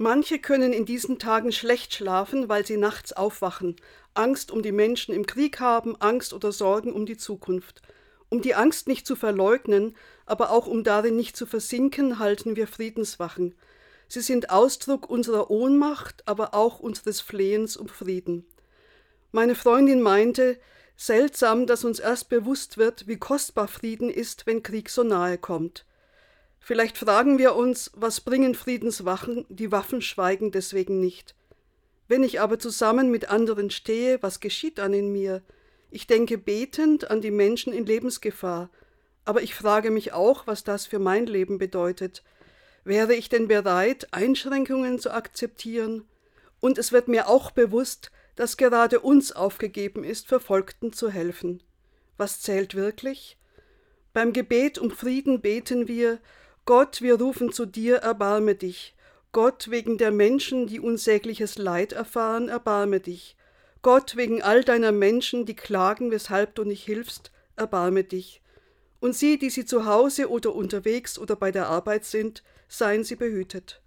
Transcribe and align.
Manche 0.00 0.38
können 0.38 0.72
in 0.72 0.86
diesen 0.86 1.18
Tagen 1.18 1.50
schlecht 1.50 1.92
schlafen, 1.92 2.48
weil 2.48 2.64
sie 2.64 2.76
nachts 2.76 3.12
aufwachen, 3.12 3.74
Angst 4.14 4.52
um 4.52 4.62
die 4.62 4.70
Menschen 4.70 5.12
im 5.12 5.26
Krieg 5.26 5.58
haben, 5.58 6.00
Angst 6.00 6.32
oder 6.32 6.52
Sorgen 6.52 6.92
um 6.92 7.04
die 7.04 7.16
Zukunft. 7.16 7.82
Um 8.28 8.40
die 8.40 8.54
Angst 8.54 8.86
nicht 8.86 9.08
zu 9.08 9.16
verleugnen, 9.16 9.96
aber 10.24 10.50
auch 10.50 10.68
um 10.68 10.84
darin 10.84 11.16
nicht 11.16 11.36
zu 11.36 11.46
versinken, 11.46 12.20
halten 12.20 12.54
wir 12.54 12.68
Friedenswachen. 12.68 13.56
Sie 14.06 14.20
sind 14.20 14.50
Ausdruck 14.50 15.10
unserer 15.10 15.50
Ohnmacht, 15.50 16.22
aber 16.28 16.54
auch 16.54 16.78
unseres 16.78 17.20
Flehens 17.20 17.76
um 17.76 17.88
Frieden. 17.88 18.46
Meine 19.32 19.56
Freundin 19.56 20.00
meinte, 20.00 20.60
seltsam, 20.96 21.66
dass 21.66 21.82
uns 21.84 21.98
erst 21.98 22.28
bewusst 22.28 22.78
wird, 22.78 23.08
wie 23.08 23.16
kostbar 23.16 23.66
Frieden 23.66 24.10
ist, 24.10 24.46
wenn 24.46 24.62
Krieg 24.62 24.90
so 24.90 25.02
nahe 25.02 25.38
kommt. 25.38 25.86
Vielleicht 26.68 26.98
fragen 26.98 27.38
wir 27.38 27.56
uns, 27.56 27.90
was 27.94 28.20
bringen 28.20 28.54
Friedenswachen, 28.54 29.46
die 29.48 29.72
Waffen 29.72 30.02
schweigen 30.02 30.50
deswegen 30.50 31.00
nicht. 31.00 31.34
Wenn 32.08 32.22
ich 32.22 32.42
aber 32.42 32.58
zusammen 32.58 33.10
mit 33.10 33.30
anderen 33.30 33.70
stehe, 33.70 34.22
was 34.22 34.40
geschieht 34.40 34.76
dann 34.76 34.92
in 34.92 35.10
mir? 35.10 35.40
Ich 35.90 36.06
denke 36.06 36.36
betend 36.36 37.10
an 37.10 37.22
die 37.22 37.30
Menschen 37.30 37.72
in 37.72 37.86
Lebensgefahr, 37.86 38.68
aber 39.24 39.40
ich 39.40 39.54
frage 39.54 39.90
mich 39.90 40.12
auch, 40.12 40.46
was 40.46 40.62
das 40.62 40.84
für 40.84 40.98
mein 40.98 41.24
Leben 41.24 41.56
bedeutet. 41.56 42.22
Wäre 42.84 43.14
ich 43.14 43.30
denn 43.30 43.48
bereit, 43.48 44.08
Einschränkungen 44.10 44.98
zu 44.98 45.10
akzeptieren? 45.10 46.04
Und 46.60 46.76
es 46.76 46.92
wird 46.92 47.08
mir 47.08 47.28
auch 47.28 47.50
bewusst, 47.50 48.10
dass 48.36 48.58
gerade 48.58 49.00
uns 49.00 49.32
aufgegeben 49.32 50.04
ist, 50.04 50.28
Verfolgten 50.28 50.92
zu 50.92 51.08
helfen. 51.08 51.62
Was 52.18 52.42
zählt 52.42 52.74
wirklich? 52.74 53.38
Beim 54.12 54.34
Gebet 54.34 54.76
um 54.76 54.90
Frieden 54.90 55.40
beten 55.40 55.88
wir, 55.88 56.18
Gott, 56.68 57.00
wir 57.00 57.18
rufen 57.18 57.50
zu 57.50 57.64
dir, 57.64 57.96
erbarme 57.96 58.54
dich. 58.54 58.94
Gott, 59.32 59.70
wegen 59.70 59.96
der 59.96 60.10
Menschen, 60.10 60.66
die 60.66 60.80
unsägliches 60.80 61.56
Leid 61.56 61.94
erfahren, 61.94 62.50
erbarme 62.50 63.00
dich. 63.00 63.38
Gott, 63.80 64.16
wegen 64.16 64.42
all 64.42 64.62
deiner 64.64 64.92
Menschen, 64.92 65.46
die 65.46 65.56
klagen, 65.56 66.10
weshalb 66.10 66.54
du 66.56 66.64
nicht 66.64 66.84
hilfst, 66.84 67.32
erbarme 67.56 68.04
dich. 68.04 68.42
Und 69.00 69.16
sie, 69.16 69.38
die 69.38 69.48
sie 69.48 69.64
zu 69.64 69.86
Hause 69.86 70.28
oder 70.28 70.54
unterwegs 70.54 71.18
oder 71.18 71.36
bei 71.36 71.52
der 71.52 71.68
Arbeit 71.68 72.04
sind, 72.04 72.42
seien 72.68 73.02
sie 73.02 73.16
behütet. 73.16 73.80